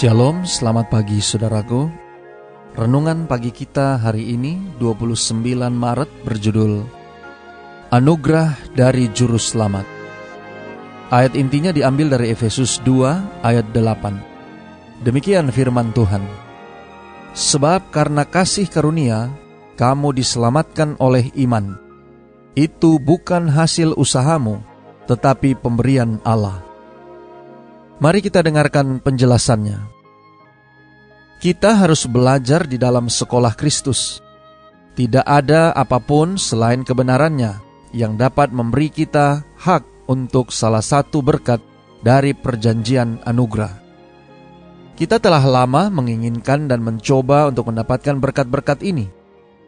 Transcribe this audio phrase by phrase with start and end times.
[0.00, 1.92] Shalom, selamat pagi saudaraku.
[2.72, 6.88] Renungan pagi kita hari ini 29 Maret berjudul
[7.92, 9.84] Anugerah dari Juru Selamat.
[11.12, 15.04] Ayat intinya diambil dari Efesus 2 ayat 8.
[15.04, 16.24] Demikian firman Tuhan.
[17.36, 19.28] Sebab karena kasih karunia
[19.76, 21.76] kamu diselamatkan oleh iman.
[22.56, 24.64] Itu bukan hasil usahamu,
[25.04, 26.69] tetapi pemberian Allah
[28.00, 29.76] Mari kita dengarkan penjelasannya.
[31.36, 34.24] Kita harus belajar di dalam sekolah Kristus.
[34.96, 37.60] Tidak ada apa pun selain kebenarannya
[37.92, 41.60] yang dapat memberi kita hak untuk salah satu berkat
[42.00, 43.76] dari perjanjian anugerah.
[44.96, 49.12] Kita telah lama menginginkan dan mencoba untuk mendapatkan berkat-berkat ini,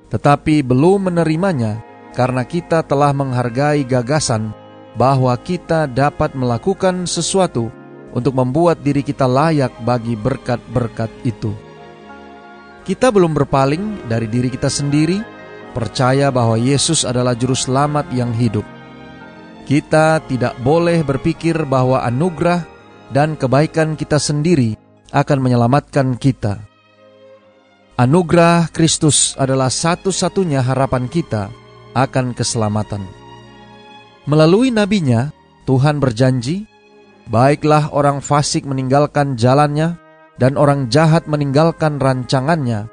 [0.09, 1.85] tetapi belum menerimanya
[2.17, 4.57] karena kita telah menghargai gagasan
[4.97, 7.82] bahwa kita dapat melakukan sesuatu
[8.13, 11.53] untuk membuat diri kita layak bagi berkat-berkat itu.
[12.83, 15.23] Kita belum berpaling dari diri kita sendiri,
[15.73, 18.67] percaya bahwa Yesus adalah Juru Selamat yang hidup.
[19.63, 22.67] Kita tidak boleh berpikir bahwa anugerah
[23.15, 24.75] dan kebaikan kita sendiri
[25.15, 26.59] akan menyelamatkan kita.
[27.95, 31.53] Anugerah Kristus adalah satu-satunya harapan kita
[31.93, 33.05] akan keselamatan.
[34.27, 35.31] Melalui nabinya,
[35.69, 36.72] Tuhan berjanji
[37.31, 39.95] Baiklah orang fasik meninggalkan jalannya,
[40.43, 42.91] dan orang jahat meninggalkan rancangannya.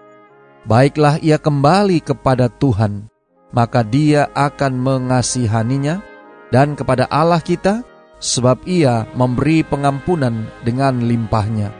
[0.69, 3.09] Baiklah ia kembali kepada Tuhan,
[3.49, 6.05] maka dia akan mengasihaninya,
[6.53, 7.81] dan kepada Allah kita,
[8.21, 11.73] sebab ia memberi pengampunan dengan limpahnya.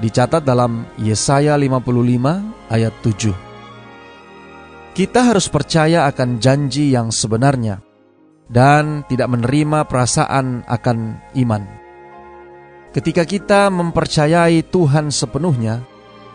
[0.00, 3.36] Dicatat dalam Yesaya 55 ayat 7.
[4.96, 7.89] Kita harus percaya akan janji yang sebenarnya
[8.50, 11.62] dan tidak menerima perasaan akan iman.
[12.90, 15.86] Ketika kita mempercayai Tuhan sepenuhnya,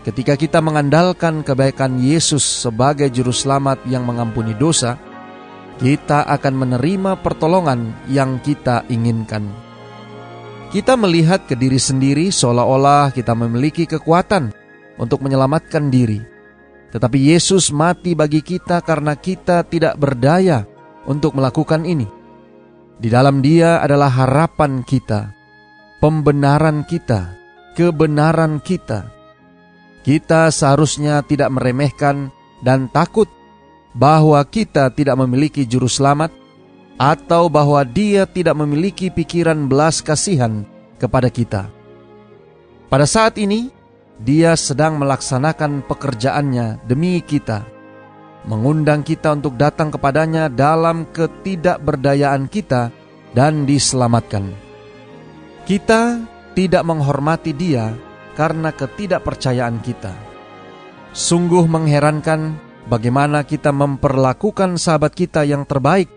[0.08, 4.96] ketika kita mengandalkan kebaikan Yesus sebagai juru selamat yang mengampuni dosa,
[5.76, 9.52] kita akan menerima pertolongan yang kita inginkan.
[10.72, 14.56] Kita melihat ke diri sendiri seolah-olah kita memiliki kekuatan
[14.96, 16.24] untuk menyelamatkan diri.
[16.96, 20.64] Tetapi Yesus mati bagi kita karena kita tidak berdaya
[21.06, 22.06] untuk melakukan ini.
[22.96, 25.36] Di dalam Dia adalah harapan kita,
[26.00, 27.36] pembenaran kita,
[27.76, 29.12] kebenaran kita.
[30.06, 32.30] Kita seharusnya tidak meremehkan
[32.64, 33.28] dan takut
[33.92, 36.32] bahwa kita tidak memiliki juru selamat
[36.96, 40.64] atau bahwa Dia tidak memiliki pikiran belas kasihan
[40.96, 41.68] kepada kita.
[42.88, 43.68] Pada saat ini,
[44.16, 47.75] Dia sedang melaksanakan pekerjaannya demi kita
[48.46, 52.94] mengundang kita untuk datang kepadanya dalam ketidakberdayaan kita
[53.34, 54.54] dan diselamatkan.
[55.66, 56.22] Kita
[56.54, 57.92] tidak menghormati dia
[58.38, 60.14] karena ketidakpercayaan kita.
[61.16, 62.56] Sungguh mengherankan
[62.86, 66.08] bagaimana kita memperlakukan sahabat kita yang terbaik,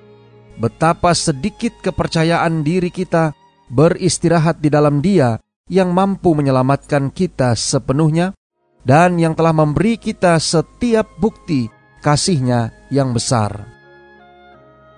[0.61, 3.33] betapa sedikit kepercayaan diri kita
[3.73, 8.37] beristirahat di dalam dia yang mampu menyelamatkan kita sepenuhnya
[8.85, 13.67] dan yang telah memberi kita setiap bukti kasihnya yang besar.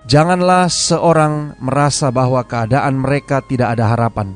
[0.09, 4.33] Janganlah seorang merasa bahwa keadaan mereka tidak ada harapan.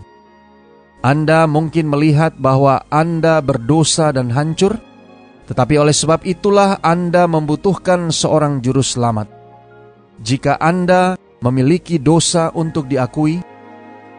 [1.01, 4.77] Anda mungkin melihat bahwa Anda berdosa dan hancur,
[5.49, 9.29] tetapi oleh sebab itulah Anda membutuhkan seorang juru selamat.
[10.21, 13.41] Jika Anda memiliki dosa untuk diakui,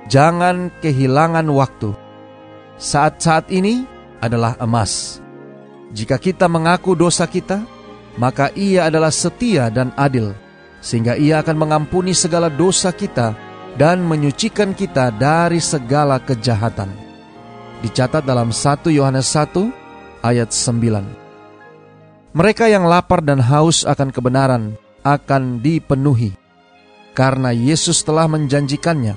[0.07, 1.91] jangan kehilangan waktu.
[2.79, 3.83] Saat-saat ini
[4.23, 5.19] adalah emas.
[5.91, 7.76] Jika kita mengaku dosa kita,
[8.17, 10.33] maka ia adalah setia dan adil,
[10.81, 13.37] sehingga ia akan mengampuni segala dosa kita
[13.77, 16.89] dan menyucikan kita dari segala kejahatan.
[17.85, 22.37] Dicatat dalam 1 Yohanes 1 ayat 9.
[22.37, 26.33] Mereka yang lapar dan haus akan kebenaran akan dipenuhi,
[27.13, 29.15] karena Yesus telah menjanjikannya.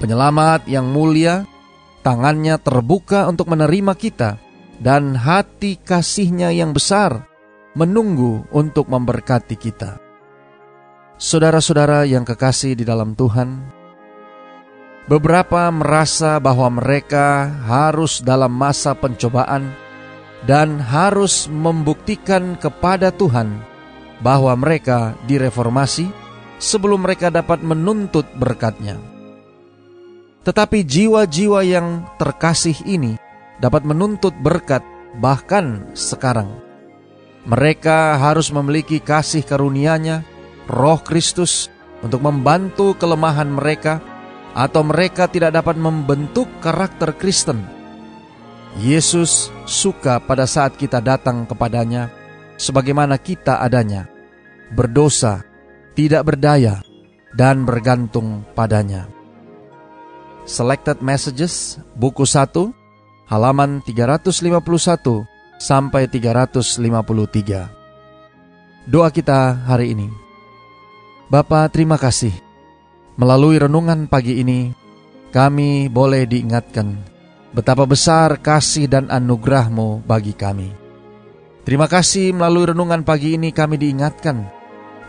[0.00, 1.44] Penyelamat yang mulia,
[2.04, 4.40] tangannya terbuka untuk menerima kita,
[4.80, 7.31] dan hati kasihnya yang besar
[7.72, 10.00] menunggu untuk memberkati kita.
[11.16, 13.80] Saudara-saudara yang kekasih di dalam Tuhan,
[15.02, 19.74] Beberapa merasa bahwa mereka harus dalam masa pencobaan
[20.46, 23.50] dan harus membuktikan kepada Tuhan
[24.22, 26.06] bahwa mereka direformasi
[26.62, 28.94] sebelum mereka dapat menuntut berkatnya.
[30.46, 33.18] Tetapi jiwa-jiwa yang terkasih ini
[33.58, 34.86] dapat menuntut berkat
[35.18, 36.61] bahkan sekarang.
[37.42, 40.22] Mereka harus memiliki kasih karunia-Nya,
[40.70, 41.66] Roh Kristus
[41.98, 43.98] untuk membantu kelemahan mereka
[44.54, 47.66] atau mereka tidak dapat membentuk karakter Kristen.
[48.78, 52.08] Yesus suka pada saat kita datang kepadanya
[52.56, 54.06] sebagaimana kita adanya,
[54.70, 55.42] berdosa,
[55.98, 56.80] tidak berdaya,
[57.34, 59.10] dan bergantung padanya.
[60.46, 62.70] Selected Messages, buku 1,
[63.28, 65.31] halaman 351
[65.62, 68.90] sampai 353.
[68.90, 70.10] Doa kita hari ini.
[71.30, 72.34] Bapa, terima kasih
[73.12, 74.72] Melalui renungan pagi ini,
[75.36, 76.96] kami boleh diingatkan
[77.52, 80.72] betapa besar kasih dan anugerahmu bagi kami.
[81.68, 84.48] Terima kasih melalui renungan pagi ini kami diingatkan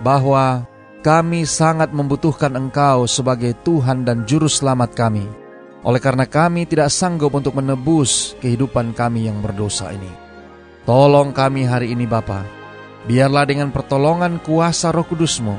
[0.04, 0.68] bahwa
[1.00, 5.24] kami sangat membutuhkan Engkau sebagai Tuhan dan Juru Selamat kami.
[5.88, 10.23] Oleh karena kami tidak sanggup untuk menebus kehidupan kami yang berdosa ini.
[10.84, 12.44] Tolong kami hari ini Bapa,
[13.08, 15.56] biarlah dengan pertolongan kuasa roh kudusmu,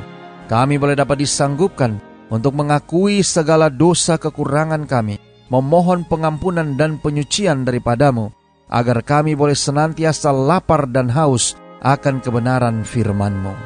[0.52, 1.96] kami boleh dapat disanggupkan
[2.28, 5.16] untuk mengakui segala dosa kekurangan kami,
[5.48, 8.36] memohon pengampunan dan penyucian daripadamu,
[8.68, 13.56] agar kami boleh senantiasa lapar dan haus akan kebenaran firman-Mu.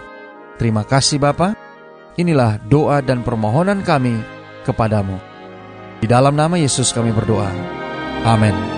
[0.63, 1.59] Terima kasih Bapa.
[2.19, 4.19] Inilah doa dan permohonan kami
[4.63, 5.19] kepadamu.
[5.99, 7.51] Di dalam nama Yesus kami berdoa.
[8.27, 8.78] Amin.